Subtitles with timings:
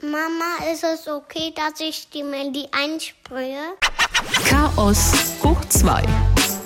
[0.00, 3.58] Mama, ist es okay, dass ich die Melodie einsprühe?
[4.44, 6.04] Chaos hoch 2.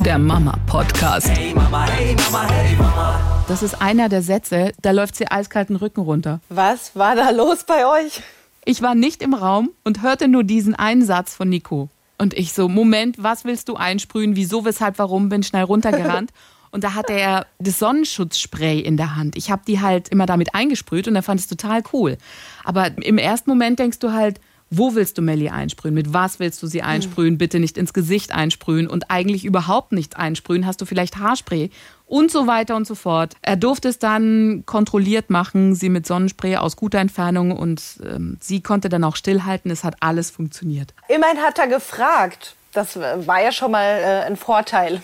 [0.01, 1.31] Der Mama-Podcast.
[1.31, 3.45] Hey Mama, hey Mama, hey Mama.
[3.49, 6.41] Das ist einer der Sätze, da läuft sie eiskalten Rücken runter.
[6.51, 8.21] Was war da los bei euch?
[8.67, 11.89] Ich war nicht im Raum und hörte nur diesen einen Satz von Nico.
[12.19, 14.37] Und ich so, Moment, was willst du einsprühen?
[14.37, 15.31] Wieso, weshalb, warum?
[15.31, 16.33] Bin schnell runtergerannt.
[16.73, 19.37] Und da hatte er das Sonnenschutzspray in der Hand.
[19.37, 22.17] Ich habe die halt immer damit eingesprüht und er fand es total cool.
[22.65, 24.41] Aber im ersten Moment denkst du halt,
[24.75, 25.95] wo willst du Melli einsprühen?
[25.95, 27.37] Mit was willst du sie einsprühen?
[27.37, 30.65] Bitte nicht ins Gesicht einsprühen und eigentlich überhaupt nichts einsprühen.
[30.65, 31.69] Hast du vielleicht Haarspray?
[32.07, 33.35] Und so weiter und so fort.
[33.43, 38.63] Er durfte es dann kontrolliert machen, sie mit Sonnenspray aus guter Entfernung und ähm, sie
[38.63, 39.71] konnte dann auch stillhalten.
[39.71, 40.95] Es hat alles funktioniert.
[41.09, 42.57] Immerhin hat er gefragt.
[42.73, 45.03] Das war ja schon mal äh, ein Vorteil.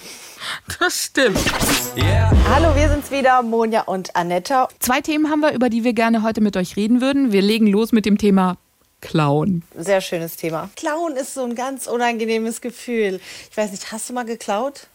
[0.79, 1.39] Das stimmt.
[1.97, 2.31] Yeah.
[2.49, 4.69] Hallo, wir sind's wieder, Monja und Anetta.
[4.79, 7.33] Zwei Themen haben wir, über die wir gerne heute mit euch reden würden.
[7.33, 8.57] Wir legen los mit dem Thema
[9.01, 9.65] Klauen.
[9.77, 10.71] Sehr schönes Thema.
[10.77, 13.21] Klauen ist so ein ganz unangenehmes Gefühl.
[13.51, 14.87] Ich weiß nicht, hast du mal geklaut?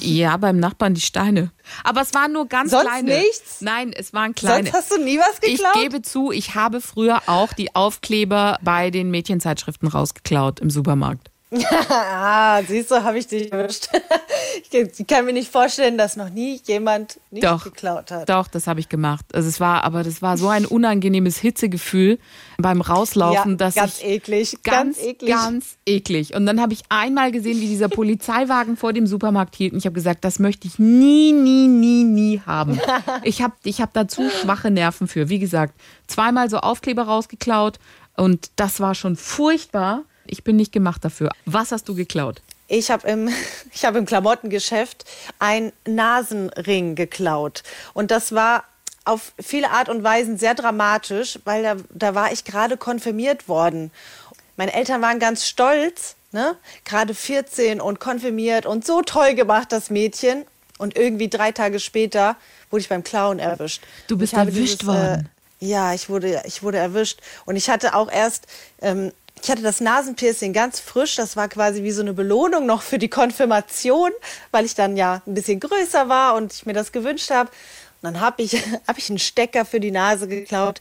[0.00, 1.50] Ja, beim Nachbarn die Steine.
[1.84, 3.18] Aber es waren nur ganz Sonst kleine.
[3.18, 3.60] nichts?
[3.60, 4.64] Nein, es waren kleine.
[4.64, 5.74] Sonst hast du nie was ich geklaut?
[5.74, 11.31] gebe zu, ich habe früher auch die Aufkleber bei den Mädchenzeitschriften rausgeklaut im Supermarkt.
[11.90, 13.88] ah, siehst du, habe ich dich erwischt.
[14.70, 17.64] ich kann mir nicht vorstellen, dass noch nie jemand nicht Doch.
[17.64, 18.28] geklaut hat.
[18.28, 19.24] Doch, das habe ich gemacht.
[19.34, 22.18] Also es war, aber das war so ein unangenehmes Hitzegefühl
[22.58, 25.30] beim Rauslaufen, Ja, dass ganz ich eklig, ganz, ganz eklig.
[25.30, 26.34] ganz eklig.
[26.34, 29.72] Und dann habe ich einmal gesehen, wie dieser Polizeiwagen vor dem Supermarkt hielt.
[29.72, 32.80] Und ich habe gesagt, das möchte ich nie, nie, nie, nie haben.
[33.24, 35.28] Ich habe ich hab da zu schwache Nerven für.
[35.28, 35.74] Wie gesagt,
[36.06, 37.78] zweimal so Aufkleber rausgeklaut
[38.16, 40.04] und das war schon furchtbar.
[40.26, 41.30] Ich bin nicht gemacht dafür.
[41.44, 42.42] Was hast du geklaut?
[42.68, 43.28] Ich habe im,
[43.74, 45.04] ich hab im Klamottengeschäft
[45.38, 47.62] einen Nasenring geklaut.
[47.94, 48.64] Und das war
[49.04, 53.90] auf viele Art und Weisen sehr dramatisch, weil da, da war ich gerade konfirmiert worden.
[54.56, 56.56] Meine Eltern waren ganz stolz, ne?
[56.84, 60.44] gerade 14 und konfirmiert und so toll gemacht, das Mädchen.
[60.78, 62.36] Und irgendwie drei Tage später
[62.70, 63.82] wurde ich beim Klauen erwischt.
[64.08, 65.28] Du bist Ich habe erwischt worden.
[65.60, 67.20] Äh, ja, ich wurde, ich wurde erwischt.
[67.44, 68.46] Und ich hatte auch erst,
[68.80, 71.16] ähm, ich hatte das Nasenpiercing ganz frisch.
[71.16, 74.10] Das war quasi wie so eine Belohnung noch für die Konfirmation,
[74.52, 77.50] weil ich dann ja ein bisschen größer war und ich mir das gewünscht habe.
[78.02, 78.54] Und dann habe ich,
[78.86, 80.80] hab ich einen Stecker für die Nase geklaut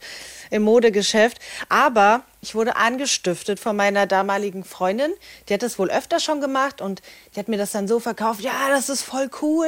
[0.49, 1.39] im Modegeschäft.
[1.69, 5.11] Aber ich wurde angestiftet von meiner damaligen Freundin.
[5.47, 7.01] Die hat das wohl öfter schon gemacht und
[7.35, 8.41] die hat mir das dann so verkauft.
[8.41, 9.67] Ja, das ist voll cool,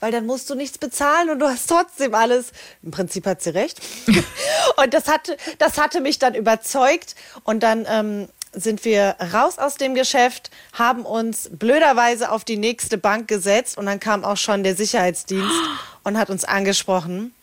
[0.00, 2.52] weil dann musst du nichts bezahlen und du hast trotzdem alles.
[2.82, 3.80] Im Prinzip hat sie recht.
[4.76, 7.14] und das hatte, das hatte mich dann überzeugt.
[7.44, 12.98] Und dann ähm, sind wir raus aus dem Geschäft, haben uns blöderweise auf die nächste
[12.98, 15.54] Bank gesetzt und dann kam auch schon der Sicherheitsdienst
[16.04, 17.34] und hat uns angesprochen.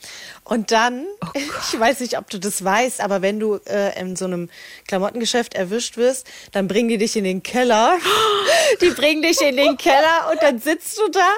[0.43, 4.25] Und dann, ich weiß nicht, ob du das weißt, aber wenn du äh, in so
[4.25, 4.49] einem
[4.87, 7.97] Klamottengeschäft erwischt wirst, dann bringen die dich in den Keller.
[8.81, 11.29] Die bringen dich in den Keller und dann sitzt du da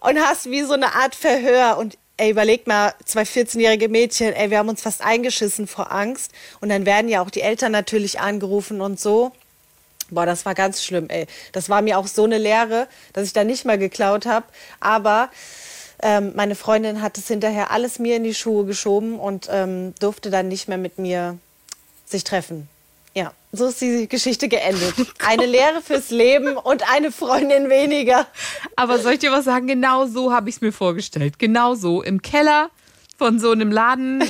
[0.00, 4.50] und hast wie so eine Art Verhör und Ey, überleg mal, zwei 14-jährige Mädchen, ey,
[4.50, 6.32] wir haben uns fast eingeschissen vor Angst.
[6.60, 9.30] Und dann werden ja auch die Eltern natürlich angerufen und so.
[10.10, 11.28] Boah, das war ganz schlimm, ey.
[11.52, 14.46] Das war mir auch so eine Lehre, dass ich da nicht mal geklaut habe.
[14.80, 15.30] Aber
[16.02, 20.30] ähm, meine Freundin hat es hinterher alles mir in die Schuhe geschoben und ähm, durfte
[20.30, 21.38] dann nicht mehr mit mir
[22.06, 22.68] sich treffen.
[23.14, 24.94] Ja, so ist die Geschichte geendet.
[25.26, 28.26] Eine Lehre fürs Leben und eine Freundin weniger.
[28.76, 29.66] Aber soll ich dir was sagen?
[29.66, 31.38] Genau so habe ich es mir vorgestellt.
[31.38, 32.02] Genau so.
[32.02, 32.70] Im Keller
[33.16, 34.22] von so einem Laden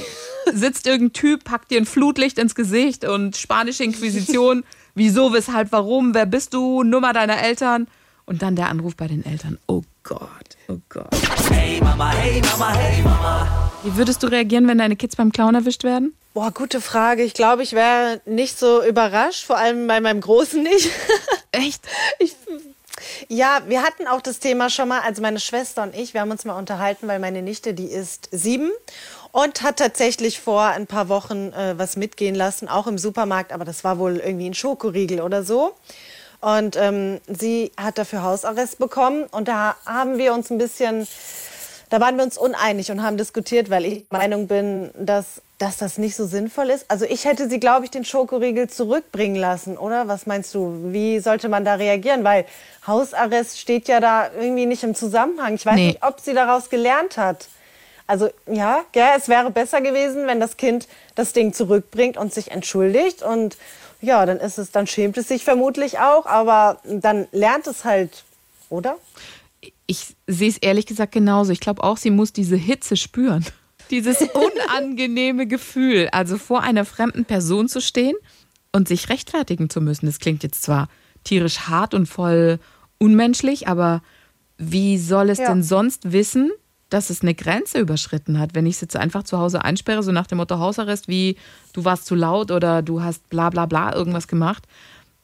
[0.52, 4.64] sitzt irgendein Typ, packt dir ein Flutlicht ins Gesicht und spanische Inquisition.
[4.94, 6.14] Wieso, weshalb, warum?
[6.14, 6.82] Wer bist du?
[6.82, 7.88] Nummer deiner Eltern.
[8.24, 9.58] Und dann der Anruf bei den Eltern.
[9.66, 11.14] Oh Gott, oh Gott.
[11.50, 13.70] Hey Mama, hey Mama, hey Mama.
[13.82, 16.14] Wie würdest du reagieren, wenn deine Kids beim Clown erwischt werden?
[16.32, 17.22] Boah, gute Frage.
[17.24, 20.88] Ich glaube, ich wäre nicht so überrascht, vor allem bei meinem Großen nicht.
[21.52, 21.82] Echt?
[22.20, 22.34] Ich,
[23.28, 26.30] ja, wir hatten auch das Thema schon mal, also meine Schwester und ich, wir haben
[26.30, 28.70] uns mal unterhalten, weil meine Nichte, die ist sieben
[29.32, 33.66] und hat tatsächlich vor ein paar Wochen äh, was mitgehen lassen, auch im Supermarkt, aber
[33.66, 35.74] das war wohl irgendwie ein Schokoriegel oder so.
[36.40, 41.08] Und ähm, sie hat dafür Hausarrest bekommen und da haben wir uns ein bisschen,
[41.90, 45.78] da waren wir uns uneinig und haben diskutiert, weil ich der Meinung bin, dass, dass
[45.78, 46.84] das nicht so sinnvoll ist.
[46.88, 50.06] Also ich hätte sie, glaube ich, den Schokoriegel zurückbringen lassen, oder?
[50.06, 50.92] Was meinst du?
[50.92, 52.22] Wie sollte man da reagieren?
[52.22, 52.44] Weil
[52.86, 55.54] Hausarrest steht ja da irgendwie nicht im Zusammenhang.
[55.56, 55.86] Ich weiß Nee.
[55.88, 57.48] nicht, ob sie daraus gelernt hat.
[58.06, 60.86] Also ja, gell, es wäre besser gewesen, wenn das Kind
[61.16, 63.56] das Ding zurückbringt und sich entschuldigt und
[64.00, 68.24] ja, dann ist es, dann schämt es sich vermutlich auch, aber dann lernt es halt,
[68.70, 68.96] oder?
[69.86, 71.50] Ich sehe es ehrlich gesagt genauso.
[71.52, 73.44] Ich glaube auch, sie muss diese Hitze spüren.
[73.90, 74.20] Dieses
[74.68, 78.14] unangenehme Gefühl, also vor einer fremden Person zu stehen
[78.70, 80.04] und sich rechtfertigen zu müssen.
[80.04, 80.88] Das klingt jetzt zwar
[81.24, 82.58] tierisch hart und voll
[82.98, 84.02] unmenschlich, aber
[84.58, 85.48] wie soll es Ja.
[85.48, 86.50] denn sonst wissen,
[86.90, 90.12] dass es eine Grenze überschritten hat, wenn ich es jetzt einfach zu Hause einsperre, so
[90.12, 91.36] nach dem Motto Hausarrest, wie
[91.72, 94.66] du warst zu laut oder du hast bla bla bla irgendwas gemacht.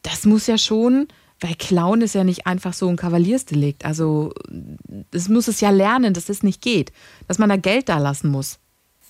[0.03, 1.09] Das muss ja schon,
[1.41, 3.85] weil Klauen ist ja nicht einfach so ein Kavaliersdelikt.
[3.85, 4.33] Also
[5.11, 6.93] das muss es ja lernen, dass das nicht geht,
[7.27, 8.59] dass man da Geld da lassen muss.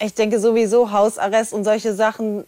[0.01, 2.45] Ich denke sowieso Hausarrest und solche Sachen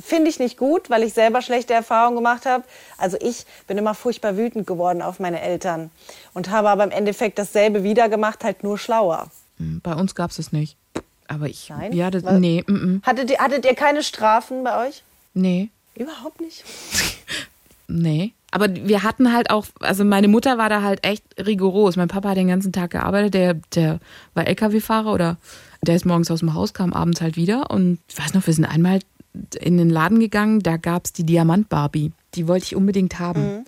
[0.00, 2.62] finde ich nicht gut, weil ich selber schlechte Erfahrungen gemacht habe.
[2.98, 5.90] Also ich bin immer furchtbar wütend geworden auf meine Eltern
[6.34, 9.28] und habe aber im Endeffekt dasselbe wieder gemacht, halt nur schlauer.
[9.58, 10.76] Hm, Bei uns gab es es nicht.
[11.28, 11.92] Aber ich, Nein?
[11.92, 12.38] ja, das, Was?
[12.38, 15.02] nee, mm, mm, Hattet ihr, hattet ihr keine Strafen bei euch?
[15.34, 15.68] nee.
[15.96, 16.62] Überhaupt nicht.
[17.88, 18.32] Nee.
[18.50, 21.96] Aber wir hatten halt auch, also meine Mutter war da halt echt rigoros.
[21.96, 24.00] Mein Papa hat den ganzen Tag gearbeitet, der, der
[24.34, 25.36] war LKW-Fahrer oder
[25.82, 27.70] der ist morgens aus dem Haus, kam abends halt wieder.
[27.70, 29.00] Und ich weiß noch, wir sind einmal
[29.60, 32.12] in den Laden gegangen, da gab es die Diamant-Barbie.
[32.34, 33.64] Die wollte ich unbedingt haben.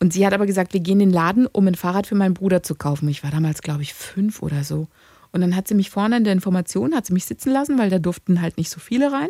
[0.00, 2.34] Und sie hat aber gesagt, wir gehen in den Laden, um ein Fahrrad für meinen
[2.34, 3.08] Bruder zu kaufen.
[3.08, 4.86] Ich war damals, glaube ich, fünf oder so.
[5.32, 7.90] Und dann hat sie mich vorne in der Information, hat sie mich sitzen lassen, weil
[7.90, 9.28] da durften halt nicht so viele rein.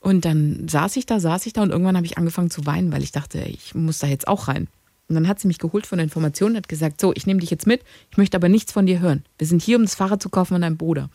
[0.00, 2.90] Und dann saß ich da, saß ich da und irgendwann habe ich angefangen zu weinen,
[2.90, 4.66] weil ich dachte, ich muss da jetzt auch rein.
[5.08, 7.40] Und dann hat sie mich geholt von der Information und hat gesagt, so, ich nehme
[7.40, 9.24] dich jetzt mit, ich möchte aber nichts von dir hören.
[9.38, 11.08] Wir sind hier, um das Fahrrad zu kaufen von deinem Bruder.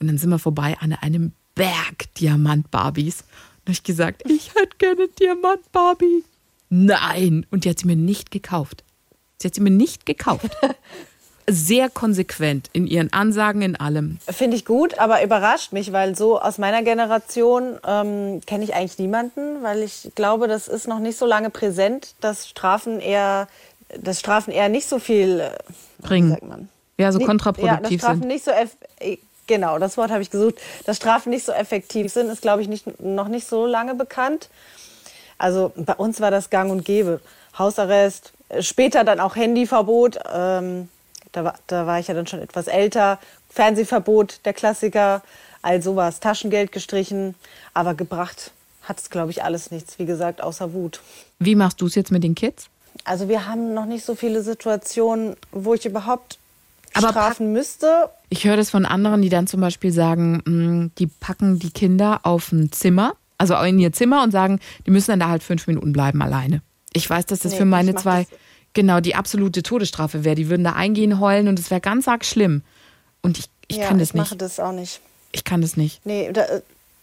[0.00, 3.20] Und dann sind wir vorbei an einem Berg Diamant-Barbies.
[3.20, 6.24] Und habe ich gesagt, ich hätte gerne Diamant-Barbie.
[6.70, 7.46] Nein.
[7.50, 8.82] Und die hat sie mir nicht gekauft.
[9.38, 10.50] Sie hat sie mir nicht gekauft.
[11.48, 14.18] Sehr konsequent in ihren Ansagen, in allem.
[14.28, 18.98] Finde ich gut, aber überrascht mich, weil so aus meiner Generation ähm, kenne ich eigentlich
[18.98, 23.48] niemanden, weil ich glaube, das ist noch nicht so lange präsent, dass Strafen eher,
[23.98, 25.50] dass Strafen eher nicht so viel äh,
[26.00, 26.68] Bringen.
[26.98, 28.28] Ja, so kontraproduktiv ja, dass Strafen sind.
[28.28, 28.76] nicht so eff
[29.50, 30.54] genau, das Wort habe ich gesucht.
[30.86, 34.48] Dass Strafen nicht so effektiv sind, ist glaube ich nicht, noch nicht so lange bekannt.
[35.36, 37.20] Also bei uns war das Gang und Gäbe.
[37.58, 40.20] Hausarrest, äh, später dann auch Handyverbot.
[40.32, 40.88] Ähm,
[41.32, 43.18] da, war, da war ich ja dann schon etwas älter.
[43.50, 45.22] Fernsehverbot, der Klassiker.
[45.62, 46.20] All sowas.
[46.20, 47.34] Taschengeld gestrichen.
[47.74, 48.52] Aber gebracht
[48.82, 49.98] hat es, glaube ich, alles nichts.
[49.98, 51.00] Wie gesagt, außer Wut.
[51.38, 52.68] Wie machst du es jetzt mit den Kids?
[53.04, 56.39] Also wir haben noch nicht so viele Situationen, wo ich überhaupt
[56.94, 58.10] Aber strafen müsste.
[58.28, 62.20] Ich höre das von anderen, die dann zum Beispiel sagen, mh, die packen die Kinder
[62.24, 65.66] auf ein Zimmer, also in ihr Zimmer und sagen, die müssen dann da halt fünf
[65.66, 66.62] Minuten bleiben alleine.
[66.92, 68.38] Ich weiß, dass das Nee, für meine ich zwei das-
[68.74, 70.34] genau die absolute Todesstrafe wäre.
[70.34, 72.62] Die würden da eingehen, heulen und es wäre ganz arg schlimm.
[73.22, 74.42] Und ich, ich ja, kann das ich mache nicht.
[74.42, 75.00] das auch nicht.
[75.32, 76.04] Ich kann das nicht.
[76.04, 76.62] Nee, da, äh,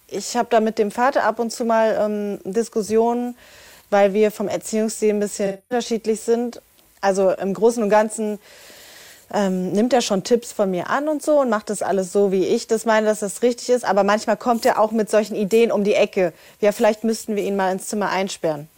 [0.09, 1.97] ich habe da mit dem Vater ab und zu mal
[2.45, 3.35] ähm, Diskussionen,
[3.89, 6.61] weil wir vom Erziehungsstil ein bisschen unterschiedlich sind.
[7.01, 8.39] Also im Großen und Ganzen
[9.33, 12.31] ähm, nimmt er schon Tipps von mir an und so und macht das alles so,
[12.31, 13.83] wie ich das meine, dass das richtig ist.
[13.83, 16.33] Aber manchmal kommt er auch mit solchen Ideen um die Ecke.
[16.61, 18.69] Ja, vielleicht müssten wir ihn mal ins Zimmer einsperren,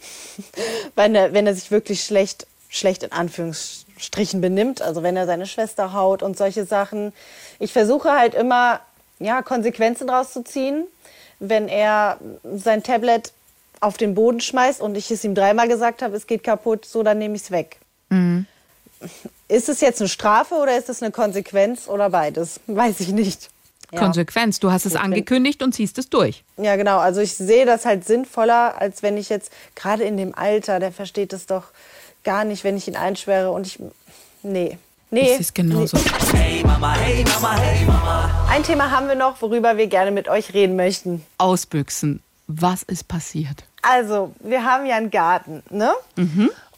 [0.96, 4.82] wenn, er, wenn er sich wirklich schlecht, schlecht in Anführungsstrichen benimmt.
[4.82, 7.12] Also wenn er seine Schwester haut und solche Sachen.
[7.58, 8.80] Ich versuche halt immer,
[9.20, 10.84] ja, Konsequenzen draus zu ziehen.
[11.38, 13.32] Wenn er sein Tablet
[13.80, 17.02] auf den Boden schmeißt und ich es ihm dreimal gesagt habe, es geht kaputt, so,
[17.02, 17.78] dann nehme ich es weg.
[19.48, 22.60] Ist es jetzt eine Strafe oder ist es eine Konsequenz oder beides?
[22.66, 23.50] Weiß ich nicht.
[23.92, 23.98] Ja.
[23.98, 24.60] Konsequenz.
[24.60, 26.44] Du hast es Ich angekündigt und ziehst es durch.
[26.56, 26.98] Ja, genau.
[26.98, 30.92] Also ich sehe das halt sinnvoller, als wenn ich jetzt, gerade in dem Alter, der
[30.92, 31.64] versteht es doch
[32.22, 33.78] gar nicht, wenn ich ihn einsperre und ich.
[34.42, 34.78] Nee.
[35.10, 35.36] Nee.
[35.40, 35.98] Ich genauso.
[36.32, 38.46] Hey Mama, hey Mama, hey Mama.
[38.48, 41.24] Ein Thema haben wir noch, worüber wir gerne mit euch reden möchten.
[41.38, 42.22] Ausbüchsen.
[42.46, 43.64] Was ist passiert?
[43.82, 45.92] Also, wir haben ja einen Garten, ne?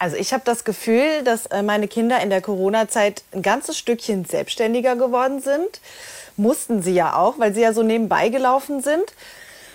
[0.03, 4.25] Also, ich habe das Gefühl, dass äh, meine Kinder in der Corona-Zeit ein ganzes Stückchen
[4.25, 5.81] selbstständiger geworden sind.
[6.37, 9.05] Mussten sie ja auch, weil sie ja so nebenbei gelaufen sind.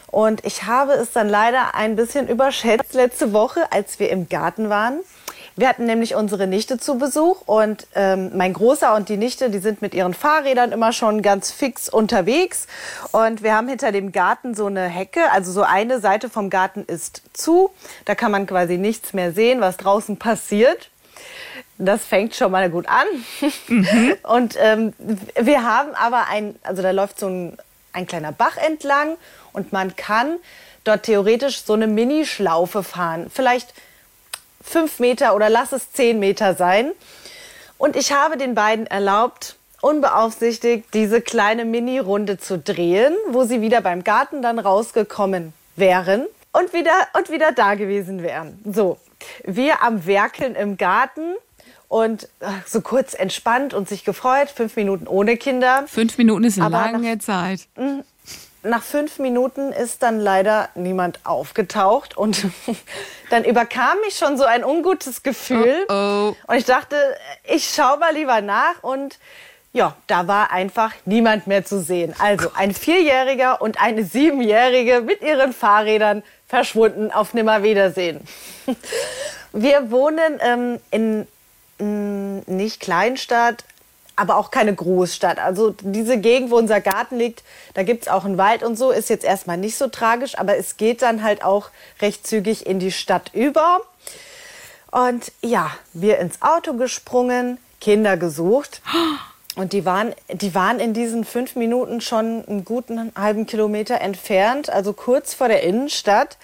[0.07, 4.69] Und ich habe es dann leider ein bisschen überschätzt letzte Woche, als wir im Garten
[4.69, 4.99] waren.
[5.57, 9.57] Wir hatten nämlich unsere Nichte zu Besuch und ähm, mein Großer und die Nichte, die
[9.57, 12.67] sind mit ihren Fahrrädern immer schon ganz fix unterwegs.
[13.11, 16.83] Und wir haben hinter dem Garten so eine Hecke, also so eine Seite vom Garten
[16.85, 17.71] ist zu.
[18.05, 20.91] Da kann man quasi nichts mehr sehen, was draußen passiert.
[21.79, 23.07] Das fängt schon mal gut an.
[24.21, 24.93] Und ähm,
[25.41, 27.57] wir haben aber ein, also da läuft so ein,
[27.93, 29.17] ein kleiner Bach entlang
[29.53, 30.37] und man kann
[30.83, 33.31] dort theoretisch so eine Minischlaufe fahren.
[33.33, 33.73] Vielleicht
[34.67, 36.91] fünf Meter oder lass es zehn Meter sein.
[37.77, 43.81] Und ich habe den beiden erlaubt, unbeaufsichtigt diese kleine Mini-Runde zu drehen, wo sie wieder
[43.81, 48.59] beim Garten dann rausgekommen wären und wieder, und wieder da gewesen wären.
[48.65, 48.97] So,
[49.43, 51.35] wir am Werkeln im Garten
[51.87, 52.27] und
[52.65, 54.49] so kurz entspannt und sich gefreut.
[54.49, 55.85] Fünf Minuten ohne Kinder.
[55.87, 57.67] Fünf Minuten ist eine Aber lange Zeit.
[58.67, 62.45] Nach fünf Minuten ist dann leider niemand aufgetaucht und
[63.29, 65.85] dann überkam mich schon so ein ungutes Gefühl.
[65.89, 66.35] Oh, oh.
[66.47, 66.95] Und ich dachte,
[67.43, 69.19] ich schaue mal lieber nach und
[69.73, 72.13] ja, da war einfach niemand mehr zu sehen.
[72.19, 78.21] Also ein Vierjähriger und eine Siebenjährige mit ihren Fahrrädern verschwunden auf Nimmerwiedersehen.
[79.53, 81.27] Wir wohnen ähm, in
[81.79, 83.63] mh, nicht Kleinstadt,
[84.17, 85.39] aber auch keine Großstadt.
[85.39, 87.43] Also diese Gegend, wo unser Garten liegt,
[87.75, 90.75] da gibt's auch einen Wald und so, ist jetzt erstmal nicht so tragisch, aber es
[90.75, 91.69] geht dann halt auch
[92.01, 93.81] recht zügig in die Stadt über.
[94.91, 98.81] Und ja, wir ins Auto gesprungen, Kinder gesucht.
[99.55, 104.69] Und die waren, die waren in diesen fünf Minuten schon einen guten halben Kilometer entfernt,
[104.69, 106.37] also kurz vor der Innenstadt.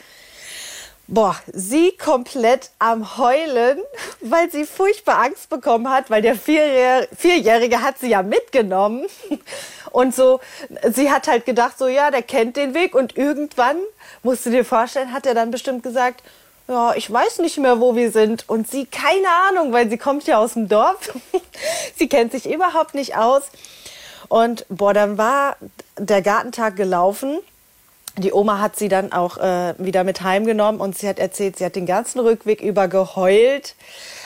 [1.07, 3.79] Boah, sie komplett am Heulen,
[4.21, 9.05] weil sie furchtbar Angst bekommen hat, weil der Vierjähr- Vierjährige hat sie ja mitgenommen.
[9.91, 10.39] Und so,
[10.91, 12.95] sie hat halt gedacht, so ja, der kennt den Weg.
[12.95, 13.77] Und irgendwann,
[14.23, 16.23] musst du dir vorstellen, hat er dann bestimmt gesagt,
[16.67, 18.47] ja, ich weiß nicht mehr, wo wir sind.
[18.47, 21.13] Und sie, keine Ahnung, weil sie kommt ja aus dem Dorf.
[21.97, 23.43] sie kennt sich überhaupt nicht aus.
[24.29, 25.57] Und boah, dann war
[25.97, 27.39] der Gartentag gelaufen.
[28.17, 31.65] Die Oma hat sie dann auch äh, wieder mit heimgenommen und sie hat erzählt, sie
[31.65, 33.75] hat den ganzen Rückweg über geheult.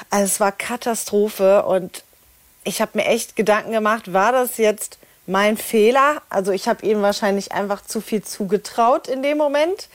[0.09, 2.03] Also es war Katastrophe und
[2.65, 6.21] ich habe mir echt Gedanken gemacht, war das jetzt mein Fehler?
[6.29, 9.87] Also ich habe ihm wahrscheinlich einfach zu viel zugetraut in dem Moment.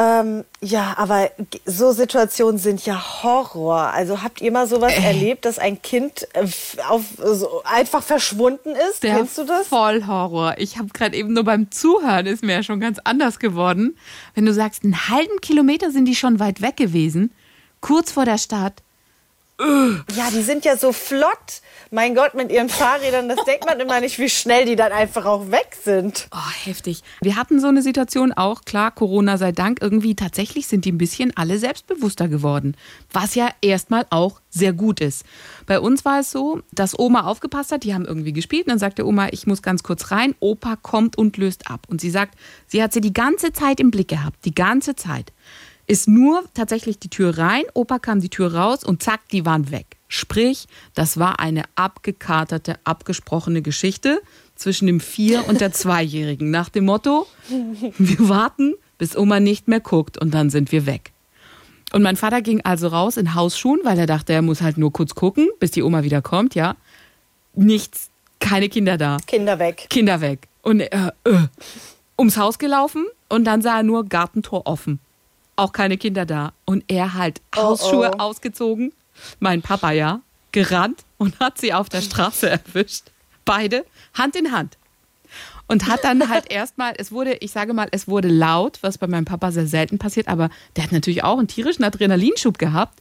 [0.00, 1.32] Ähm, ja, aber
[1.64, 3.92] so Situationen sind ja Horror.
[3.92, 6.46] Also habt ihr mal sowas erlebt, dass ein Kind äh,
[6.88, 9.02] auf, so einfach verschwunden ist?
[9.02, 9.66] Der Kennst du das?
[9.66, 10.54] Vollhorror.
[10.58, 13.98] Ich habe gerade eben nur beim Zuhören ist mir ja schon ganz anders geworden.
[14.36, 17.32] Wenn du sagst, einen halben Kilometer sind die schon weit weg gewesen,
[17.80, 18.84] kurz vor der Stadt.
[19.60, 21.62] Ja, die sind ja so flott.
[21.90, 25.24] Mein Gott, mit ihren Fahrrädern, das denkt man immer nicht, wie schnell die dann einfach
[25.24, 26.28] auch weg sind.
[26.32, 27.02] Oh, heftig.
[27.22, 30.98] Wir hatten so eine Situation auch, klar, Corona sei Dank, irgendwie tatsächlich sind die ein
[30.98, 32.76] bisschen alle selbstbewusster geworden.
[33.12, 35.24] Was ja erstmal auch sehr gut ist.
[35.66, 38.78] Bei uns war es so, dass Oma aufgepasst hat, die haben irgendwie gespielt und dann
[38.78, 40.36] sagte Oma, ich muss ganz kurz rein.
[40.38, 41.86] Opa kommt und löst ab.
[41.88, 42.38] Und sie sagt,
[42.68, 45.32] sie hat sie die ganze Zeit im Blick gehabt, die ganze Zeit.
[45.90, 49.70] Ist nur tatsächlich die Tür rein, Opa kam die Tür raus und zack, die waren
[49.70, 49.96] weg.
[50.06, 54.20] Sprich, das war eine abgekaterte, abgesprochene Geschichte
[54.54, 56.50] zwischen dem Vier- und der Zweijährigen.
[56.50, 57.26] Nach dem Motto,
[57.98, 61.12] wir warten, bis Oma nicht mehr guckt und dann sind wir weg.
[61.94, 64.92] Und mein Vater ging also raus in Hausschuhen, weil er dachte, er muss halt nur
[64.92, 66.76] kurz gucken, bis die Oma wieder kommt, ja.
[67.54, 69.16] Nichts, keine Kinder da.
[69.26, 69.86] Kinder weg.
[69.88, 70.48] Kinder weg.
[70.60, 71.48] Und äh, äh,
[72.18, 75.00] ums Haus gelaufen und dann sah er nur Gartentor offen.
[75.58, 76.52] Auch keine Kinder da.
[76.66, 78.18] Und er halt Hausschuhe oh.
[78.20, 78.92] ausgezogen,
[79.40, 80.20] mein Papa ja,
[80.52, 83.10] gerannt und hat sie auf der Straße erwischt.
[83.44, 83.84] Beide
[84.14, 84.78] Hand in Hand.
[85.66, 89.08] Und hat dann halt erstmal, es wurde, ich sage mal, es wurde laut, was bei
[89.08, 93.00] meinem Papa sehr selten passiert, aber der hat natürlich auch einen tierischen Adrenalinschub gehabt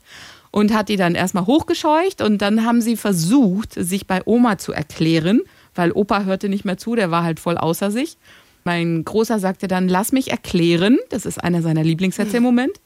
[0.49, 4.73] und hat die dann erstmal hochgescheucht und dann haben sie versucht, sich bei Oma zu
[4.73, 5.41] erklären,
[5.75, 8.17] weil Opa hörte nicht mehr zu, der war halt voll außer sich.
[8.67, 12.81] Mein Großer sagte dann, lass mich erklären, das ist einer seiner Lieblingssätze im Moment.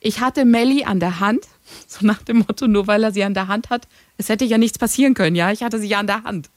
[0.00, 1.46] Ich hatte Melli an der Hand,
[1.86, 3.86] so nach dem Motto, nur weil er sie an der Hand hat,
[4.18, 6.50] es hätte ja nichts passieren können, ja, ich hatte sie ja an der Hand.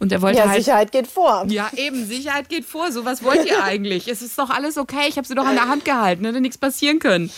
[0.00, 1.44] Und er wollte Ja, halt Sicherheit geht vor.
[1.46, 2.90] ja, eben, Sicherheit geht vor.
[2.90, 4.08] So was wollt ihr eigentlich?
[4.08, 5.06] Es ist doch alles okay.
[5.08, 7.30] Ich habe sie doch an der Hand gehalten, hätte nichts passieren können.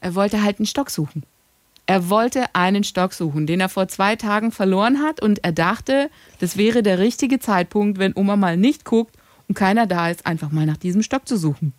[0.00, 1.24] Er wollte halt einen Stock suchen.
[1.84, 6.08] Er wollte einen Stock suchen, den er vor zwei Tagen verloren hat und er dachte,
[6.38, 9.17] das wäre der richtige Zeitpunkt, wenn Oma mal nicht guckt
[9.48, 11.72] und keiner da ist, einfach mal nach diesem Stock zu suchen.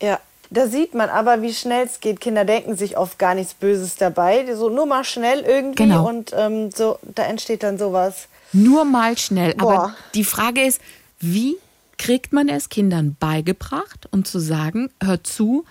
[0.00, 0.18] Ja,
[0.50, 2.20] da sieht man aber, wie schnell es geht.
[2.20, 4.54] Kinder denken sich oft gar nichts Böses dabei.
[4.54, 6.08] So nur mal schnell irgendwie Genau.
[6.08, 8.28] und ähm, so, da entsteht dann sowas.
[8.52, 9.52] Nur mal schnell.
[9.58, 9.96] Aber Boah.
[10.14, 10.80] die Frage ist,
[11.20, 11.56] wie
[11.96, 15.64] kriegt man es Kindern beigebracht und zu sagen, hört zu,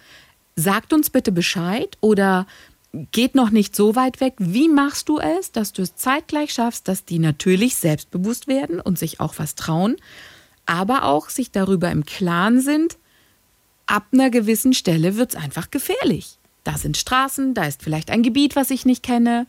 [0.56, 2.48] sagt uns bitte Bescheid oder
[2.94, 4.34] geht noch nicht so weit weg.
[4.38, 9.00] Wie machst du es, dass du es zeitgleich schaffst, dass die natürlich selbstbewusst werden und
[9.00, 9.98] sich auch was trauen,
[10.66, 12.98] aber auch sich darüber im Klaren sind,
[13.88, 16.38] ab einer gewissen Stelle wird es einfach gefährlich.
[16.64, 19.48] Da sind Straßen, da ist vielleicht ein Gebiet, was ich nicht kenne.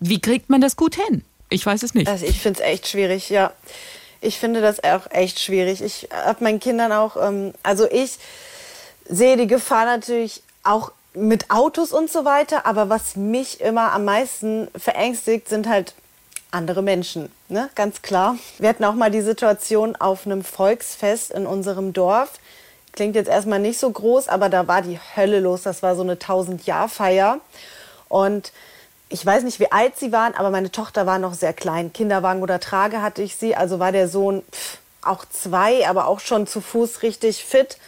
[0.00, 1.24] Wie kriegt man das gut hin?
[1.50, 2.08] Ich weiß es nicht.
[2.08, 3.52] Also ich finde es echt schwierig, ja.
[4.20, 5.80] Ich finde das auch echt schwierig.
[5.80, 8.18] Ich habe meinen Kindern auch, ähm, also ich
[9.08, 14.04] sehe die Gefahr natürlich auch mit Autos und so weiter, aber was mich immer am
[14.04, 15.94] meisten verängstigt, sind halt
[16.50, 17.68] andere Menschen, ne?
[17.74, 18.36] ganz klar.
[18.58, 22.38] Wir hatten auch mal die Situation auf einem Volksfest in unserem Dorf.
[22.92, 25.62] Klingt jetzt erstmal nicht so groß, aber da war die Hölle los.
[25.62, 27.40] Das war so eine 1000-Jahr-Feier.
[28.08, 28.52] Und
[29.10, 31.92] ich weiß nicht, wie alt sie waren, aber meine Tochter war noch sehr klein.
[31.92, 33.54] Kinderwagen oder Trage hatte ich sie.
[33.54, 37.78] Also war der Sohn pff, auch zwei, aber auch schon zu Fuß richtig fit.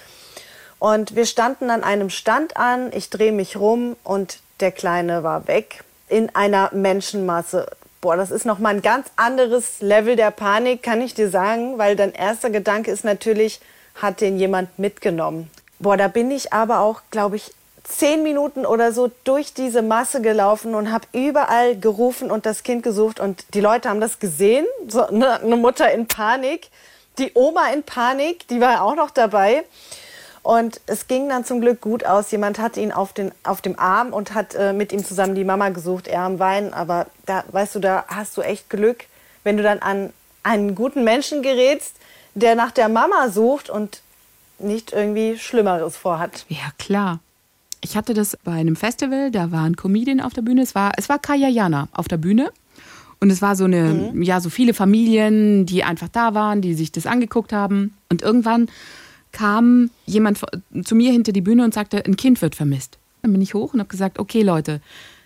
[0.80, 2.90] Und wir standen an einem Stand an.
[2.92, 7.68] Ich drehe mich rum und der Kleine war weg in einer Menschenmasse.
[8.00, 11.76] Boah, das ist noch mal ein ganz anderes Level der Panik, kann ich dir sagen,
[11.76, 13.60] weil dein erster Gedanke ist natürlich,
[13.94, 15.50] hat den jemand mitgenommen.
[15.78, 17.52] Boah, da bin ich aber auch, glaube ich,
[17.84, 22.82] zehn Minuten oder so durch diese Masse gelaufen und habe überall gerufen und das Kind
[22.82, 23.20] gesucht.
[23.20, 26.68] Und die Leute haben das gesehen, so eine, eine Mutter in Panik,
[27.18, 29.64] die Oma in Panik, die war auch noch dabei.
[30.42, 32.30] Und es ging dann zum Glück gut aus.
[32.30, 35.44] Jemand hat ihn auf, den, auf dem Arm und hat äh, mit ihm zusammen die
[35.44, 36.72] Mama gesucht, er am Weinen.
[36.72, 39.04] Aber da, weißt du, da hast du echt Glück,
[39.44, 41.96] wenn du dann an einen guten Menschen gerätst,
[42.34, 44.00] der nach der Mama sucht und
[44.58, 46.46] nicht irgendwie Schlimmeres vorhat.
[46.48, 47.20] Ja, klar.
[47.82, 50.62] Ich hatte das bei einem Festival, da war ein Comedian auf der Bühne.
[50.62, 52.52] Es war, es war Kaya Jana auf der Bühne.
[53.20, 54.22] Und es war so eine, mhm.
[54.22, 57.94] ja, so viele Familien, die einfach da waren, die sich das angeguckt haben.
[58.08, 58.70] Und irgendwann
[59.32, 60.40] kam jemand
[60.84, 62.98] zu mir hinter die Bühne und sagte, ein Kind wird vermisst.
[63.22, 64.80] Dann bin ich hoch und habe gesagt, okay Leute,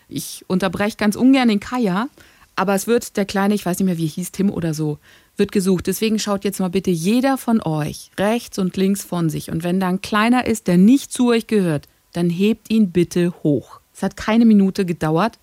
[0.09, 2.09] ich unterbreche ganz ungern den Kaya,
[2.57, 4.99] aber es wird der Kleine, ich weiß nicht mehr, wie hieß, Tim oder so,
[5.37, 5.87] wird gesucht.
[5.87, 9.51] Deswegen schaut jetzt mal bitte jeder von euch rechts und links von sich.
[9.51, 13.33] Und wenn da ein Kleiner ist, der nicht zu euch gehört, dann hebt ihn bitte
[13.43, 13.81] hoch.
[13.93, 15.39] Es hat keine Minute gedauert,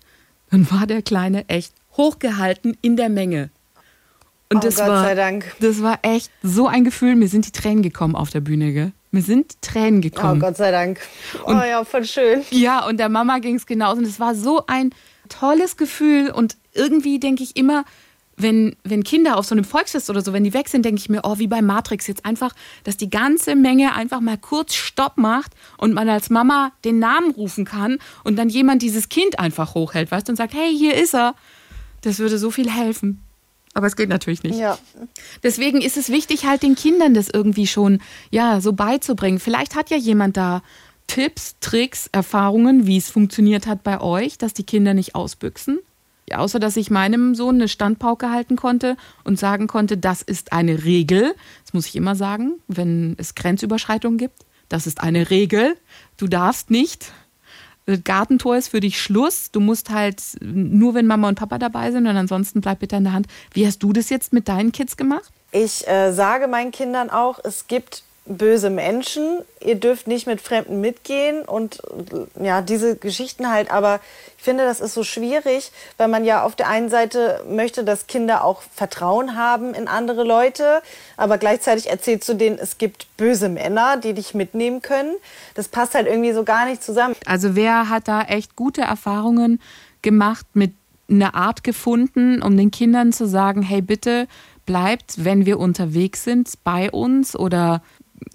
[0.50, 3.50] dann war der Kleine echt hochgehalten in der Menge.
[4.52, 5.54] Und oh, das Gott war, sei Dank.
[5.60, 7.14] Das war echt so ein Gefühl.
[7.16, 8.92] Mir sind die Tränen gekommen auf der Bühne, gell?
[9.10, 10.40] Mir sind Tränen Oh gekommen.
[10.40, 11.00] Gott sei Dank.
[11.44, 12.42] Oh Und- ja, voll schön.
[12.50, 13.98] Ja, und der Mama ging es genauso.
[13.98, 14.90] Und es war so ein
[15.28, 16.30] tolles Gefühl.
[16.30, 17.84] Und irgendwie denke ich immer,
[18.38, 21.08] wenn, wenn Kinder auf so einem Volksfest oder so, wenn die weg sind, denke ich
[21.10, 22.54] mir, oh, wie bei Matrix jetzt einfach,
[22.84, 27.32] dass die ganze Menge einfach mal kurz Stopp macht und man als Mama den Namen
[27.32, 30.94] rufen kann und dann jemand dieses Kind einfach hochhält, weißt du, und sagt, hey, hier
[30.94, 31.34] ist er.
[32.00, 33.22] Das würde so viel helfen.
[33.74, 34.58] Aber es geht natürlich nicht.
[34.58, 34.78] Ja.
[35.42, 38.00] Deswegen ist es wichtig, halt den Kindern das irgendwie schon
[38.30, 39.38] ja so beizubringen.
[39.38, 40.62] Vielleicht hat ja jemand da
[41.06, 45.78] Tipps, Tricks, Erfahrungen, wie es funktioniert hat bei euch, dass die Kinder nicht ausbüchsen.
[46.28, 50.52] Ja, außer dass ich meinem Sohn eine Standpauke halten konnte und sagen konnte, das ist
[50.52, 51.34] eine Regel.
[51.64, 54.46] Das muss ich immer sagen, wenn es Grenzüberschreitungen gibt.
[54.68, 55.76] Das ist eine Regel.
[56.16, 57.12] Du darfst nicht.
[58.04, 59.50] Gartentor ist für dich Schluss.
[59.50, 63.04] Du musst halt nur, wenn Mama und Papa dabei sind und ansonsten bleib bitte in
[63.04, 63.26] der Hand.
[63.52, 65.30] Wie hast du das jetzt mit deinen Kids gemacht?
[65.50, 70.80] Ich äh, sage meinen Kindern auch, es gibt böse Menschen, ihr dürft nicht mit Fremden
[70.80, 71.82] mitgehen und
[72.40, 73.98] ja, diese Geschichten halt, aber
[74.38, 78.06] ich finde, das ist so schwierig, weil man ja auf der einen Seite möchte, dass
[78.06, 80.82] Kinder auch Vertrauen haben in andere Leute,
[81.16, 85.14] aber gleichzeitig erzählst du denen, es gibt böse Männer, die dich mitnehmen können.
[85.54, 87.16] Das passt halt irgendwie so gar nicht zusammen.
[87.26, 89.60] Also wer hat da echt gute Erfahrungen
[90.00, 90.72] gemacht, mit
[91.10, 94.28] einer Art gefunden, um den Kindern zu sagen, hey bitte
[94.64, 97.82] bleibt, wenn wir unterwegs sind, bei uns oder